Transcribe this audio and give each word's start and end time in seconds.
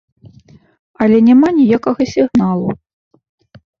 Але 1.05 1.17
няма 1.27 1.47
ніякага 1.59 2.01
сігналу. 2.15 2.69